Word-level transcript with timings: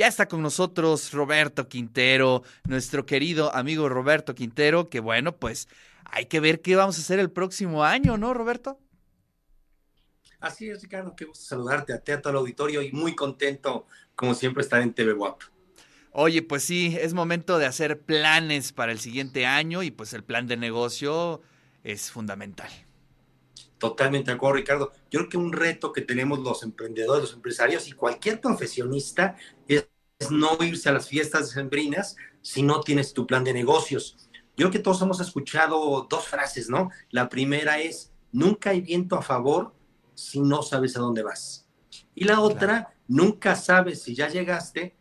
Ya 0.00 0.06
está 0.06 0.28
con 0.28 0.40
nosotros 0.40 1.12
Roberto 1.12 1.68
Quintero, 1.68 2.42
nuestro 2.66 3.04
querido 3.04 3.54
amigo 3.54 3.86
Roberto 3.86 4.34
Quintero, 4.34 4.88
que 4.88 4.98
bueno, 4.98 5.36
pues 5.36 5.68
hay 6.06 6.24
que 6.24 6.40
ver 6.40 6.62
qué 6.62 6.74
vamos 6.74 6.96
a 6.96 7.02
hacer 7.02 7.18
el 7.18 7.30
próximo 7.30 7.84
año, 7.84 8.16
¿no, 8.16 8.32
Roberto? 8.32 8.80
Así 10.40 10.70
es, 10.70 10.80
Ricardo, 10.80 11.14
qué 11.14 11.26
gusto 11.26 11.44
saludarte 11.44 11.92
a 11.92 11.98
ti, 11.98 12.12
a 12.12 12.22
todo 12.22 12.30
el 12.30 12.38
auditorio 12.38 12.80
y 12.80 12.92
muy 12.92 13.14
contento, 13.14 13.86
como 14.14 14.32
siempre, 14.32 14.62
estar 14.62 14.80
en 14.80 14.94
TV 14.94 15.12
WAP. 15.12 15.42
Oye, 16.12 16.40
pues 16.40 16.64
sí, 16.64 16.96
es 16.98 17.12
momento 17.12 17.58
de 17.58 17.66
hacer 17.66 18.00
planes 18.00 18.72
para 18.72 18.92
el 18.92 19.00
siguiente 19.00 19.44
año 19.44 19.82
y 19.82 19.90
pues 19.90 20.14
el 20.14 20.24
plan 20.24 20.46
de 20.46 20.56
negocio 20.56 21.42
es 21.84 22.10
fundamental. 22.10 22.70
Totalmente 23.80 24.30
de 24.30 24.34
acuerdo, 24.34 24.56
Ricardo. 24.56 24.92
Yo 25.10 25.20
creo 25.20 25.28
que 25.30 25.36
un 25.38 25.52
reto 25.54 25.90
que 25.90 26.02
tenemos 26.02 26.38
los 26.40 26.62
emprendedores, 26.62 27.22
los 27.22 27.32
empresarios 27.32 27.88
y 27.88 27.92
cualquier 27.92 28.38
profesionista 28.38 29.36
es 29.66 29.88
no 30.30 30.58
irse 30.60 30.90
a 30.90 30.92
las 30.92 31.08
fiestas 31.08 31.48
sembrinas 31.48 32.14
si 32.42 32.62
no 32.62 32.82
tienes 32.82 33.14
tu 33.14 33.26
plan 33.26 33.42
de 33.42 33.54
negocios. 33.54 34.28
Yo 34.54 34.68
creo 34.68 34.70
que 34.70 34.78
todos 34.80 35.00
hemos 35.00 35.18
escuchado 35.20 36.06
dos 36.10 36.26
frases, 36.26 36.68
¿no? 36.68 36.90
La 37.08 37.30
primera 37.30 37.80
es, 37.80 38.12
nunca 38.32 38.68
hay 38.68 38.82
viento 38.82 39.16
a 39.16 39.22
favor 39.22 39.72
si 40.14 40.40
no 40.40 40.62
sabes 40.62 40.94
a 40.98 41.00
dónde 41.00 41.22
vas. 41.22 41.66
Y 42.14 42.24
la 42.24 42.40
otra, 42.40 42.94
nunca 43.08 43.56
sabes 43.56 44.02
si 44.02 44.14
ya 44.14 44.28
llegaste 44.28 44.94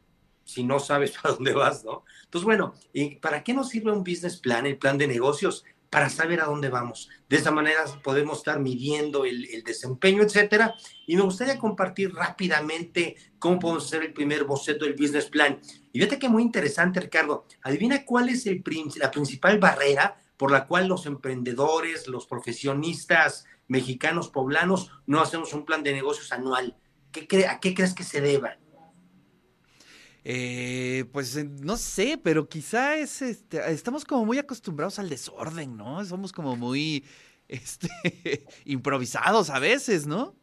si 0.45 0.63
no 0.63 0.79
sabes 0.79 1.13
a 1.23 1.29
dónde 1.29 1.53
vas, 1.53 1.83
¿no? 1.83 2.05
Entonces, 2.23 2.45
bueno, 2.45 2.73
¿y 2.93 3.17
¿para 3.17 3.43
qué 3.43 3.53
nos 3.53 3.69
sirve 3.69 3.91
un 3.91 4.05
business 4.05 4.37
plan, 4.37 4.65
el 4.65 4.77
plan 4.77 4.97
de 4.97 5.07
negocios? 5.07 5.63
Para 5.89 6.09
saber 6.09 6.41
a 6.41 6.45
dónde 6.45 6.69
vamos. 6.69 7.09
De 7.27 7.37
esa 7.37 7.51
manera 7.51 7.83
podemos 8.03 8.39
estar 8.39 8.59
midiendo 8.59 9.25
el, 9.25 9.63
desempeño, 9.63 10.23
etcétera. 10.23 10.75
Y 11.07 11.15
me 11.15 11.23
gustaría 11.23 11.57
compartir 11.57 12.13
rápidamente 12.13 13.15
cómo 13.39 13.59
podemos 13.59 13.85
hacer 13.85 14.03
el 14.03 14.13
primer 14.13 14.43
boceto 14.43 14.85
del 14.85 14.93
business 14.93 15.25
plan. 15.25 15.59
Y 15.91 15.99
fíjate 15.99 16.19
que 16.19 16.29
muy 16.29 16.43
interesante, 16.43 16.99
Ricardo. 16.99 17.45
Adivina 17.63 18.05
cuál 18.05 18.29
es 18.29 18.45
el, 18.45 18.63
la 18.97 19.09
principal 19.09 19.57
barrera 19.59 20.17
por 20.37 20.51
la 20.51 20.67
cual 20.67 20.87
los 20.87 21.05
emprendedores, 21.05 22.07
los 22.07 22.25
profesionistas 22.25 23.45
mexicanos 23.67 24.29
poblanos 24.29 24.91
no 25.05 25.21
hacemos 25.21 25.53
un 25.53 25.65
plan 25.65 25.83
de 25.83 25.93
negocios 25.93 26.31
anual. 26.31 26.77
¿Qué 27.11 27.45
¿A 27.47 27.59
qué 27.59 27.73
crees 27.73 27.93
que 27.93 28.03
se 28.03 28.21
deba? 28.21 28.57
Eh, 30.23 31.05
pues 31.11 31.35
eh, 31.35 31.45
no 31.45 31.77
sé, 31.77 32.19
pero 32.21 32.49
quizá 32.49 32.97
es, 32.97 33.21
este, 33.21 33.71
estamos 33.71 34.05
como 34.05 34.25
muy 34.25 34.37
acostumbrados 34.37 34.99
al 34.99 35.09
desorden, 35.09 35.77
¿no? 35.77 36.03
Somos 36.05 36.33
como 36.33 36.55
muy 36.55 37.05
este, 37.47 38.45
improvisados 38.65 39.49
a 39.49 39.59
veces, 39.59 40.07
¿no? 40.07 40.35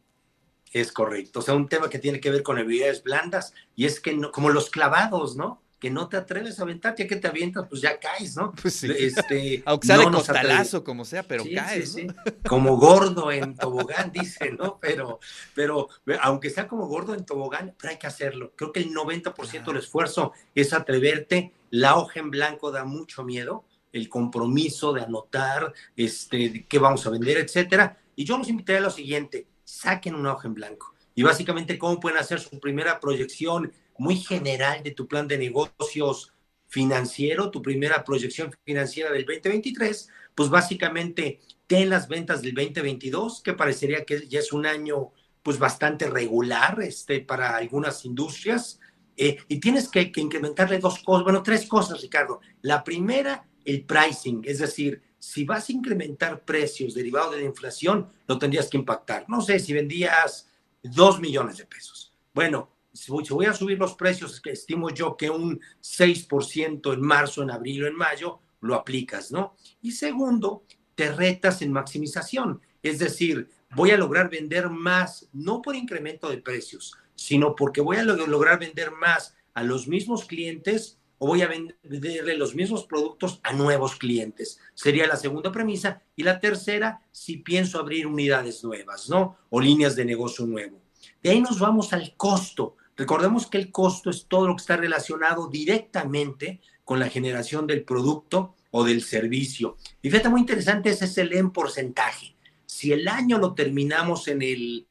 Es 0.71 0.91
correcto. 0.91 1.39
O 1.39 1.41
sea, 1.41 1.53
un 1.53 1.69
tema 1.69 1.89
que 1.89 1.99
tiene 1.99 2.19
que 2.19 2.29
ver 2.29 2.43
con 2.43 2.57
habilidades 2.57 3.03
blandas 3.03 3.53
y 3.75 3.85
es 3.85 3.99
que 3.99 4.13
no, 4.13 4.31
como 4.31 4.49
los 4.49 4.69
clavados, 4.69 5.35
¿no? 5.35 5.61
Que 5.79 5.91
no 5.91 6.09
te 6.09 6.17
atreves 6.17 6.59
a 6.59 6.63
aventar, 6.63 6.95
ya 6.95 7.07
que 7.07 7.15
te 7.17 7.27
avientas, 7.27 7.65
pues 7.69 7.81
ya 7.81 7.99
caes, 7.99 8.35
¿no? 8.35 8.51
Pues 8.59 8.73
sí. 8.75 8.89
Este, 8.97 9.61
Aunque 9.65 9.87
sea 9.87 9.97
de 9.97 10.05
costalazo, 10.05 10.83
como 10.83 11.05
sea, 11.05 11.23
pero 11.23 11.43
caes. 11.53 11.93
Sí, 11.93 12.07
Como 12.47 12.77
gordo 12.77 13.31
en 13.31 13.55
tobogán, 13.55 14.11
dice, 14.13 14.51
¿no? 14.51 14.79
Pero, 14.81 15.19
pero 15.53 15.89
aunque 16.21 16.49
sea 16.49 16.67
como 16.67 16.87
gordo 16.87 17.13
en 17.13 17.25
tobogán, 17.25 17.75
pero 17.79 17.91
hay 17.91 17.99
que 17.99 18.07
hacerlo. 18.07 18.53
Creo 18.55 18.71
que 18.71 18.79
el 18.79 18.91
90% 18.91 19.65
del 19.65 19.77
esfuerzo 19.77 20.33
es 20.55 20.73
atreverte. 20.73 21.53
La 21.69 21.97
hoja 21.97 22.19
en 22.19 22.31
blanco 22.31 22.71
da 22.71 22.83
mucho 22.83 23.23
miedo, 23.23 23.65
el 23.91 24.09
compromiso 24.09 24.93
de 24.93 25.01
anotar, 25.03 25.73
este, 25.95 26.65
qué 26.67 26.79
vamos 26.79 27.05
a 27.05 27.11
vender, 27.11 27.37
etcétera. 27.37 27.97
Y 28.15 28.25
yo 28.25 28.37
los 28.37 28.49
invité 28.49 28.77
a 28.77 28.81
lo 28.81 28.89
siguiente, 28.89 29.45
saquen 29.63 30.15
una 30.15 30.33
hoja 30.33 30.47
en 30.47 30.55
blanco. 30.55 30.95
Y 31.13 31.23
básicamente, 31.23 31.77
¿cómo 31.77 31.99
pueden 31.99 32.19
hacer 32.19 32.39
su 32.39 32.59
primera 32.59 32.99
proyección 32.99 33.71
muy 33.99 34.17
general 34.17 34.83
de 34.83 34.91
tu 34.91 35.07
plan 35.07 35.27
de 35.27 35.37
negocios 35.37 36.33
financiero, 36.67 37.49
tu 37.49 37.61
primera 37.61 38.03
proyección 38.03 38.51
financiera 38.65 39.11
del 39.11 39.25
2023, 39.25 40.09
pues 40.35 40.49
básicamente 40.49 41.39
ten 41.65 41.89
las 41.89 42.07
ventas 42.07 42.41
del 42.41 42.53
2022, 42.53 43.41
que 43.41 43.53
parecería 43.53 44.05
que 44.05 44.27
ya 44.27 44.39
es 44.39 44.51
un 44.53 44.65
año 44.65 45.11
pues 45.43 45.59
bastante 45.59 46.09
regular 46.09 46.81
este, 46.81 47.21
para 47.21 47.55
algunas 47.55 48.03
industrias, 48.05 48.79
eh, 49.15 49.37
y 49.47 49.59
tienes 49.59 49.87
que, 49.87 50.11
que, 50.11 50.21
incrementarle 50.21 50.77
dos 50.77 50.99
cosas, 50.99 51.23
bueno, 51.23 51.41
tres 51.41 51.65
cosas, 51.65 52.01
Ricardo. 52.01 52.39
La 52.61 52.83
primera, 52.83 53.47
el 53.65 53.83
pricing, 53.83 54.43
es 54.45 54.59
decir, 54.59 55.01
si 55.17 55.43
vas 55.43 55.69
a 55.69 55.71
incrementar 55.71 56.45
precios 56.45 56.93
derivados 56.93 57.31
de 57.31 57.41
la 57.41 57.47
inflación, 57.47 58.09
lo 58.27 58.37
tendrías 58.37 58.69
que 58.69 58.77
impactar. 58.77 59.25
No 59.27 59.41
sé, 59.41 59.59
si 59.59 59.73
vendías 59.73 60.49
dos 60.83 61.19
millones 61.19 61.57
de 61.57 61.65
pesos. 61.65 62.13
Bueno, 62.33 62.69
si 62.97 63.11
voy, 63.11 63.45
a 63.45 63.53
subir 63.53 63.77
los 63.77 63.93
precios, 63.93 64.41
que 64.41 64.51
estimo 64.51 64.89
yo 64.89 65.15
que 65.15 65.29
un 65.29 65.59
6% 65.81 66.93
en 66.93 67.01
marzo, 67.01 67.43
en 67.43 67.51
abril 67.51 67.83
o 67.83 67.87
en 67.87 67.95
mayo, 67.95 68.39
lo 68.61 68.75
aplicas, 68.75 69.31
¿no? 69.31 69.55
Y 69.81 69.91
segundo, 69.91 70.63
te 70.95 71.11
retas 71.11 71.61
en 71.61 71.71
maximización, 71.71 72.61
es 72.81 72.99
decir, 72.99 73.49
voy 73.75 73.91
a 73.91 73.97
lograr 73.97 74.29
vender 74.29 74.69
más, 74.69 75.29
no 75.31 75.61
por 75.61 75.75
incremento 75.75 76.29
de 76.29 76.39
precios, 76.39 76.95
sino 77.15 77.55
porque 77.55 77.81
voy 77.81 77.97
a 77.97 78.03
lograr 78.03 78.59
vender 78.59 78.91
más 78.91 79.35
a 79.53 79.63
los 79.63 79.87
mismos 79.87 80.25
clientes 80.25 80.99
o 81.19 81.27
voy 81.27 81.41
a 81.41 81.47
venderle 81.47 82.37
los 82.37 82.55
mismos 82.55 82.85
productos 82.85 83.39
a 83.43 83.53
nuevos 83.53 83.95
clientes. 83.95 84.59
Sería 84.73 85.07
la 85.07 85.15
segunda 85.15 85.51
premisa. 85.51 86.03
Y 86.15 86.23
la 86.23 86.39
tercera, 86.39 87.01
si 87.11 87.37
pienso 87.37 87.79
abrir 87.79 88.05
unidades 88.05 88.63
nuevas, 88.63 89.09
¿no? 89.09 89.37
O 89.49 89.59
líneas 89.59 89.95
de 89.95 90.05
negocio 90.05 90.45
nuevo. 90.45 90.79
De 91.21 91.31
ahí 91.31 91.41
nos 91.41 91.59
vamos 91.59 91.93
al 91.93 92.15
costo. 92.15 92.75
Recordemos 92.97 93.47
que 93.47 93.57
el 93.57 93.71
costo 93.71 94.09
es 94.09 94.25
todo 94.27 94.47
lo 94.47 94.55
que 94.55 94.61
está 94.61 94.75
relacionado 94.75 95.47
directamente 95.47 96.59
con 96.83 96.99
la 96.99 97.09
generación 97.09 97.67
del 97.67 97.83
producto 97.83 98.55
o 98.71 98.83
del 98.83 99.03
servicio. 99.03 99.77
Y 100.01 100.09
fíjate, 100.09 100.29
muy 100.29 100.41
interesante, 100.41 100.89
ese 100.89 101.05
es 101.05 101.17
el 101.17 101.33
en 101.33 101.51
porcentaje. 101.51 102.35
Si 102.65 102.91
el 102.91 103.07
año 103.07 103.37
lo 103.37 103.53
terminamos 103.53 104.27
en 104.27 104.41
el 104.41 104.87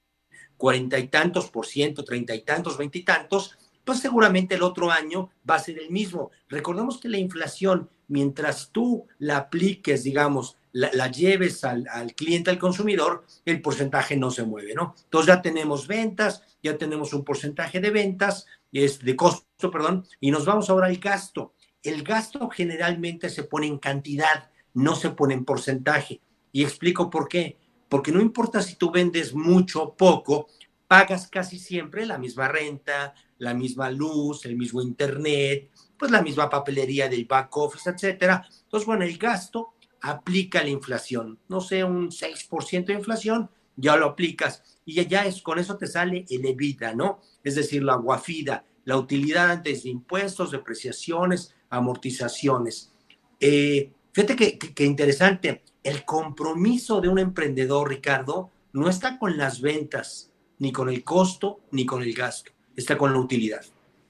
cuarenta 0.57 0.99
y 0.99 1.09
tantos 1.09 1.51
por 1.51 1.67
ciento, 1.67 2.05
treinta 2.05 2.35
y 2.35 2.43
tantos, 2.43 2.79
veinte 2.79 2.99
y 2.99 3.03
tantos, 3.03 3.59
pues 3.85 3.99
seguramente 3.99 4.55
el 4.55 4.63
otro 4.63 4.91
año 4.91 5.31
va 5.49 5.57
a 5.57 5.61
ser 5.61 5.79
el 5.79 5.91
mismo. 5.91 6.31
Recordemos 6.49 6.99
que 6.99 7.09
la 7.09 7.19
inflación, 7.19 7.91
mientras 8.09 8.71
tú 8.73 9.07
la 9.19 9.37
apliques, 9.37 10.03
digamos, 10.03 10.57
la, 10.77 11.11
lleves 11.11 11.65
al, 11.65 11.87
al, 11.91 12.15
cliente, 12.15 12.51
al 12.51 12.59
consumidor, 12.59 13.25
el 13.47 13.63
porcentaje 13.63 14.15
no 14.17 14.31
se 14.31 14.43
mueve, 14.43 14.75
¿no? 14.75 14.95
Entonces 15.05 15.29
ya 15.29 15.41
tenemos 15.41 15.87
ventas, 15.87 16.43
ya 16.63 16.77
tenemos 16.77 17.15
un 17.15 17.25
porcentaje 17.25 17.81
de 17.81 17.91
ventas, 17.91 18.47
es 18.73 18.99
de 18.99 19.17
costo, 19.17 19.71
perdón, 19.71 20.07
y 20.21 20.31
nos 20.31 20.45
vamos 20.45 20.69
ahora 20.69 20.89
al 20.89 20.99
gasto. 20.99 21.55
El 21.83 22.03
gasto 22.03 22.51
generalmente 22.51 23.31
se 23.31 23.45
pone 23.45 23.67
en 23.67 23.79
cantidad, 23.79 24.51
no 24.75 24.97
se 24.97 25.11
pone 25.11 25.33
en 25.33 25.47
porcentaje. 25.47 26.21
Y 26.53 26.63
explico 26.63 27.09
por 27.09 27.29
qué. 27.29 27.57
Porque 27.89 28.13
no 28.13 28.21
importa 28.21 28.61
si 28.61 28.75
tú 28.75 28.91
vendes 28.91 29.33
mucho 29.33 29.83
o 29.83 29.97
poco, 29.97 30.49
pagas 30.87 31.29
casi 31.29 31.59
siempre 31.59 32.05
la 32.05 32.19
misma 32.19 32.49
renta, 32.49 33.15
la 33.39 33.55
misma 33.55 33.91
luz, 33.91 34.45
el 34.45 34.57
mismo 34.57 34.83
internet, 34.83 35.71
pues 35.97 36.11
la 36.11 36.23
misma 36.23 36.51
papelería 36.51 37.09
del 37.09 37.25
back 37.25 37.57
office, 37.57 37.89
etcétera. 37.89 38.47
Entonces, 38.65 38.87
bueno, 38.87 39.05
el 39.05 39.17
gasto 39.17 39.76
aplica 40.01 40.63
la 40.63 40.71
inflación. 40.71 41.39
No 41.49 41.61
sé, 41.61 41.85
un 41.85 42.11
6% 42.11 42.87
de 42.87 42.95
inflación, 42.95 43.51
ya 43.77 43.97
lo 43.97 44.07
aplicas 44.07 44.63
y 44.85 45.05
ya 45.07 45.27
es, 45.27 45.43
con 45.43 45.59
eso 45.59 45.77
te 45.77 45.87
sale 45.87 46.25
el 46.31 46.47
EBITDA, 46.47 46.95
¿no? 46.95 47.21
Es 47.43 47.57
decir, 47.57 47.83
la 47.83 47.97
guafida, 47.97 48.65
la 48.85 48.97
utilidad 48.97 49.51
antes 49.51 49.83
de 49.83 49.91
impuestos, 49.91 50.53
depreciaciones, 50.53 51.55
amortizaciones. 51.71 52.93
Eh, 53.41 53.91
fíjate 54.13 54.37
que, 54.37 54.59
que, 54.59 54.85
interesante, 54.85 55.63
el 55.83 56.05
compromiso 56.05 57.01
de 57.01 57.09
un 57.09 57.19
emprendedor, 57.19 57.89
Ricardo, 57.89 58.51
no 58.73 58.89
está 58.89 59.19
con 59.19 59.37
las 59.37 59.61
ventas, 59.61 60.31
ni 60.59 60.73
con 60.73 60.89
el 60.89 61.05
costo, 61.05 61.61
ni 61.73 61.85
con 61.85 62.03
el 62.03 62.15
gasto, 62.15 62.53
está 62.77 62.97
con 62.97 63.13
la 63.13 63.19
utilidad, 63.19 63.65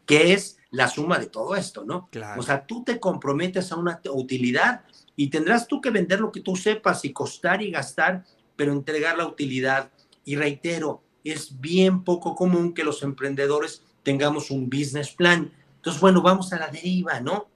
que 0.04 0.32
es 0.32 0.58
la 0.70 0.88
suma 0.88 1.18
de 1.18 1.26
todo 1.26 1.56
esto, 1.56 1.84
¿no? 1.84 2.08
O 2.36 2.42
sea, 2.42 2.66
tú 2.66 2.84
te 2.84 3.00
comprometes 3.00 3.72
a 3.72 3.76
una 3.76 4.00
utilidad 4.10 4.82
y 5.16 5.30
tendrás 5.30 5.66
tú 5.66 5.80
que 5.80 5.90
vender 5.90 6.20
lo 6.20 6.30
que 6.30 6.40
tú 6.40 6.54
sepas 6.54 7.04
y 7.04 7.12
costar 7.12 7.62
y 7.62 7.70
gastar, 7.70 8.24
pero 8.54 8.72
entregar 8.72 9.16
la 9.16 9.26
utilidad. 9.26 9.90
Y 10.24 10.36
reitero, 10.36 11.02
es 11.24 11.60
bien 11.60 12.04
poco 12.04 12.34
común 12.36 12.74
que 12.74 12.84
los 12.84 13.02
emprendedores 13.02 13.82
tengamos 14.02 14.50
un 14.50 14.68
business 14.68 15.10
plan. 15.12 15.52
Entonces, 15.76 16.00
bueno, 16.00 16.22
vamos 16.22 16.52
a 16.52 16.58
la 16.58 16.68
deriva, 16.68 17.20
¿no? 17.20 17.48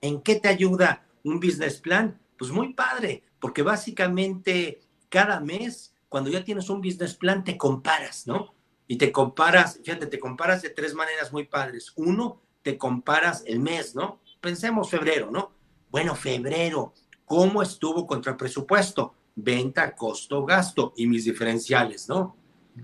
¿En 0.00 0.20
qué 0.20 0.36
te 0.36 0.48
ayuda 0.48 1.06
un 1.22 1.38
business 1.38 1.78
plan? 1.78 2.18
Pues 2.36 2.50
muy 2.50 2.74
padre, 2.74 3.22
porque 3.38 3.62
básicamente 3.62 4.80
cada 5.08 5.38
mes, 5.38 5.94
cuando 6.08 6.30
ya 6.30 6.42
tienes 6.44 6.68
un 6.68 6.80
business 6.80 7.14
plan, 7.14 7.44
te 7.44 7.56
comparas, 7.56 8.26
¿no? 8.26 8.54
Y 8.88 8.96
te 8.96 9.12
comparas, 9.12 9.78
fíjate, 9.82 10.06
te 10.06 10.18
comparas 10.18 10.62
de 10.62 10.70
tres 10.70 10.94
maneras 10.94 11.32
muy 11.32 11.44
padres. 11.44 11.92
Uno, 11.96 12.42
te 12.62 12.76
comparas 12.76 13.44
el 13.46 13.60
mes, 13.60 13.94
¿no? 13.94 14.20
Pensemos 14.40 14.90
febrero, 14.90 15.30
¿no? 15.30 15.51
Bueno, 15.92 16.16
febrero, 16.16 16.94
¿cómo 17.26 17.62
estuvo 17.62 18.06
contra 18.06 18.32
el 18.32 18.38
presupuesto? 18.38 19.14
Venta, 19.36 19.94
costo, 19.94 20.44
gasto 20.44 20.94
y 20.96 21.06
mis 21.06 21.26
diferenciales, 21.26 22.08
¿no? 22.08 22.34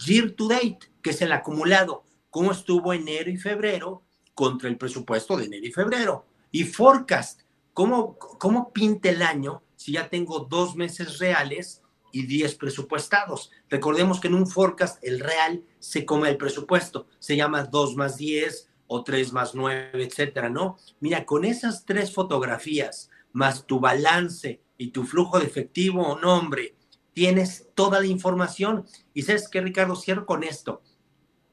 Year 0.06 0.31
to 0.32 0.46
date, 0.46 0.81
que 1.02 1.10
es 1.10 1.22
el 1.22 1.32
acumulado. 1.32 2.05
¿Cómo 2.28 2.52
estuvo 2.52 2.93
enero 2.93 3.31
y 3.31 3.38
febrero 3.38 4.02
contra 4.38 4.69
el 4.69 4.78
presupuesto 4.78 5.37
de 5.37 5.46
enero 5.46 5.66
y 5.66 5.72
febrero. 5.72 6.25
Y 6.52 6.62
forecast, 6.62 7.40
¿cómo, 7.72 8.16
cómo 8.16 8.72
pinta 8.72 9.08
el 9.08 9.22
año 9.22 9.62
si 9.75 9.93
ya 9.93 10.08
tengo 10.08 10.40
dos 10.40 10.76
meses 10.76 11.19
reales 11.19 11.82
y 12.12 12.25
10 12.25 12.54
presupuestados? 12.54 13.50
Recordemos 13.69 14.20
que 14.20 14.28
en 14.28 14.34
un 14.34 14.46
forecast 14.46 15.02
el 15.02 15.19
real 15.19 15.64
se 15.81 16.04
come 16.04 16.28
el 16.28 16.37
presupuesto, 16.37 17.08
se 17.19 17.37
llama 17.37 17.64
2 17.64 17.96
más 17.96 18.16
10 18.19 18.69
o 18.88 19.05
3 19.05 19.32
más 19.32 19.55
9, 19.55 19.90
etcétera, 19.94 20.49
¿no? 20.49 20.76
Mira, 21.00 21.25
con 21.25 21.44
esas 21.44 21.85
tres 21.85 22.12
fotografías, 22.12 23.11
más 23.32 23.67
tu 23.67 23.79
balance 23.79 24.61
y 24.76 24.88
tu 24.88 25.05
flujo 25.05 25.38
de 25.38 25.46
efectivo 25.46 26.02
o 26.02 26.19
nombre, 26.19 26.75
tienes 27.12 27.69
toda 27.75 28.00
la 28.00 28.06
información. 28.06 28.85
Y 29.14 29.23
sabes 29.23 29.49
qué, 29.49 29.61
Ricardo, 29.61 29.94
cierro 29.94 30.26
con 30.26 30.43
esto 30.43 30.82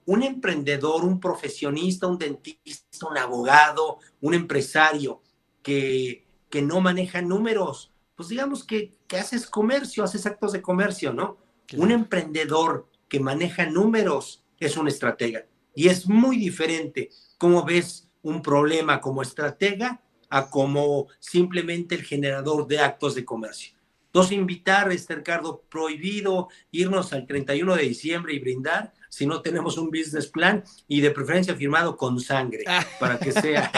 un 0.05 0.23
emprendedor, 0.23 1.03
un 1.03 1.19
profesionista, 1.19 2.07
un 2.07 2.17
dentista, 2.17 3.07
un 3.09 3.17
abogado, 3.17 3.99
un 4.21 4.33
empresario 4.33 5.21
que, 5.63 6.27
que 6.49 6.61
no 6.61 6.79
maneja 6.79 7.21
números, 7.21 7.91
pues 8.15 8.29
digamos 8.29 8.63
que, 8.63 8.93
que, 9.07 9.17
haces 9.17 9.47
comercio, 9.47 10.03
haces 10.03 10.25
actos 10.25 10.53
de 10.53 10.61
comercio, 10.61 11.11
¿no? 11.11 11.37
Un 11.75 11.91
emprendedor 11.91 12.87
que 13.09 13.19
maneja 13.19 13.65
números 13.65 14.43
es 14.59 14.77
un 14.77 14.87
estratega. 14.87 15.45
Y 15.75 15.89
es 15.89 16.07
muy 16.07 16.37
diferente 16.37 17.09
cómo 17.37 17.63
ves 17.63 18.07
un 18.21 18.41
problema 18.41 19.01
como 19.01 19.21
estratega 19.21 20.01
a 20.29 20.49
como 20.49 21.07
simplemente 21.19 21.95
el 21.95 22.03
generador 22.03 22.65
de 22.67 22.79
actos 22.79 23.13
de 23.13 23.25
comercio. 23.25 23.74
Dos, 24.15 24.31
invitar, 24.31 24.89
este 24.93 25.13
Ricardo, 25.13 25.65
prohibido 25.69 26.47
irnos 26.71 27.11
al 27.11 27.27
31 27.27 27.75
de 27.75 27.83
diciembre 27.83 28.33
y 28.33 28.39
brindar 28.39 28.93
si 29.09 29.25
no 29.25 29.41
tenemos 29.41 29.77
un 29.77 29.87
business 29.87 30.27
plan 30.27 30.63
y 30.87 31.01
de 31.01 31.11
preferencia 31.11 31.53
firmado 31.53 31.97
con 31.97 32.21
sangre, 32.21 32.63
ah. 32.65 32.85
para 32.97 33.19
que 33.19 33.33
sea, 33.33 33.69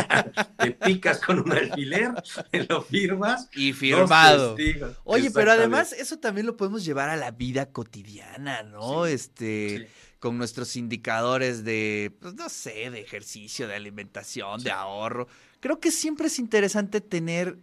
te 0.59 0.73
picas 0.73 1.19
con 1.19 1.39
un 1.39 1.51
alfiler, 1.51 2.11
lo 2.69 2.83
firmas. 2.83 3.49
Y 3.55 3.73
firmado. 3.73 4.55
Oye, 5.05 5.31
pero 5.31 5.53
además 5.53 5.91
eso 5.91 6.19
también 6.19 6.45
lo 6.45 6.55
podemos 6.55 6.85
llevar 6.85 7.09
a 7.09 7.15
la 7.15 7.31
vida 7.31 7.71
cotidiana, 7.71 8.61
¿no? 8.61 9.07
este, 9.07 9.89
con 10.19 10.37
nuestros 10.37 10.75
indicadores 10.75 11.63
de, 11.63 12.15
pues 12.19 12.35
no 12.35 12.47
sé, 12.47 12.91
de 12.91 13.01
ejercicio, 13.01 13.67
de 13.67 13.73
alimentación, 13.73 14.61
de 14.61 14.69
ahorro. 14.69 15.27
Creo 15.61 15.79
que 15.79 15.89
siempre 15.89 16.27
es 16.27 16.37
interesante 16.37 17.01
tener 17.01 17.57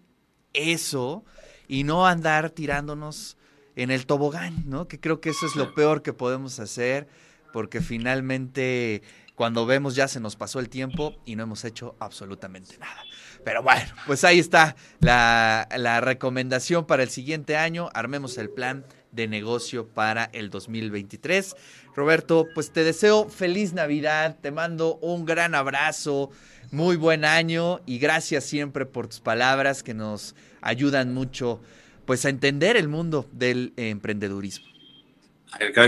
eso 0.52 1.24
y 1.68 1.84
no 1.84 2.06
andar 2.06 2.50
tirándonos 2.50 3.36
en 3.76 3.90
el 3.90 4.06
tobogán, 4.06 4.64
¿no? 4.66 4.86
Que 4.88 5.00
creo 5.00 5.20
que 5.20 5.30
eso 5.30 5.46
es 5.46 5.56
lo 5.56 5.74
peor 5.74 6.02
que 6.02 6.12
podemos 6.12 6.60
hacer 6.60 7.08
porque 7.52 7.80
finalmente 7.80 9.02
cuando 9.36 9.64
vemos 9.64 9.94
ya 9.94 10.08
se 10.08 10.18
nos 10.18 10.34
pasó 10.34 10.58
el 10.58 10.68
tiempo 10.68 11.14
y 11.24 11.36
no 11.36 11.44
hemos 11.44 11.64
hecho 11.64 11.94
absolutamente 12.00 12.78
nada. 12.78 13.00
Pero 13.44 13.62
bueno, 13.62 13.92
pues 14.06 14.24
ahí 14.24 14.40
está 14.40 14.74
la, 14.98 16.00
recomendación 16.00 16.84
para 16.86 17.04
el 17.04 17.10
siguiente 17.10 17.56
año. 17.56 17.90
Armemos 17.94 18.38
el 18.38 18.50
plan 18.50 18.84
de 19.12 19.28
negocio 19.28 19.86
para 19.86 20.24
el 20.32 20.50
2023. 20.50 21.54
Roberto, 21.94 22.48
pues 22.54 22.72
te 22.72 22.82
deseo 22.82 23.28
feliz 23.28 23.72
Navidad, 23.72 24.36
te 24.40 24.50
mando 24.50 24.96
un 24.96 25.24
gran 25.24 25.54
abrazo, 25.54 26.30
muy 26.72 26.96
buen 26.96 27.24
año 27.24 27.80
y 27.86 27.98
gracias 27.98 28.42
siempre 28.42 28.86
por 28.86 29.06
tus 29.06 29.20
palabras 29.20 29.84
que 29.84 29.94
nos 29.94 30.34
ayudan 30.64 31.14
mucho 31.14 31.60
pues 32.06 32.24
a 32.24 32.30
entender 32.30 32.76
el 32.76 32.88
mundo 32.88 33.28
del 33.32 33.72
emprendedurismo. 33.76 34.66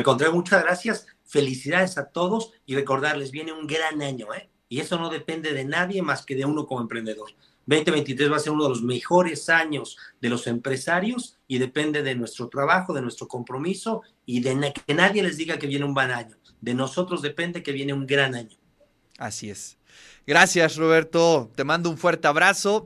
Contrario, 0.05 0.35
muchas 0.35 0.63
gracias. 0.63 1.07
Felicidades 1.25 1.99
a 1.99 2.11
todos 2.11 2.53
y 2.67 2.77
recordarles, 2.77 3.33
viene 3.33 3.53
un 3.53 3.67
gran 3.67 4.01
año, 4.01 4.33
¿eh? 4.33 4.49
Y 4.69 4.81
eso 4.81 4.99
no 4.99 5.11
depende 5.11 5.53
de 5.53 5.65
nadie 5.65 6.03
más 6.03 6.25
que 6.25 6.35
de 6.35 6.45
uno 6.45 6.67
como 6.67 6.81
emprendedor. 6.81 7.31
2023 7.67 8.31
va 8.31 8.37
a 8.37 8.41
ser 8.41 8.53
uno 8.53 8.65
de 8.65 8.69
los 8.71 8.83
mejores 8.83 9.49
años 9.49 9.97
de 10.21 10.29
los 10.29 10.47
empresarios 10.47 11.37
y 11.49 11.59
depende 11.59 12.03
de 12.03 12.15
nuestro 12.15 12.49
trabajo, 12.49 12.93
de 12.93 13.03
nuestro 13.03 13.27
compromiso 13.27 14.03
y 14.25 14.41
de 14.41 14.73
que 14.87 14.95
nadie 14.95 15.23
les 15.23 15.37
diga 15.37 15.59
que 15.59 15.67
viene 15.67 15.85
un 15.85 15.95
buen 15.95 16.13
año. 16.13 16.37
De 16.61 16.75
nosotros 16.75 17.23
depende 17.23 17.63
que 17.63 17.73
viene 17.73 17.93
un 17.93 18.07
gran 18.07 18.35
año. 18.35 18.57
Así 19.19 19.51
es. 19.51 19.79
Gracias, 20.27 20.77
Roberto. 20.77 21.51
Te 21.55 21.65
mando 21.65 21.91
un 21.91 21.99
fuerte 21.99 22.29
abrazo 22.29 22.85